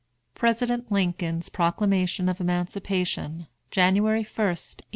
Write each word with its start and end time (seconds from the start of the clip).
PRESIDENT 0.33 0.91
LINCOLN'S 0.91 1.49
PROCLAMATION 1.49 2.27
OF 2.27 2.41
EMANCIPATION, 2.41 3.45
JANUARY 3.69 4.21
1, 4.21 4.21
1863. 4.23 4.89